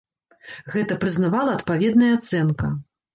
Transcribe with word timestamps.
Гэта 0.75 0.95
прызнавала 1.03 1.51
адпаведная 1.59 2.09
ацэнка. 2.17 2.71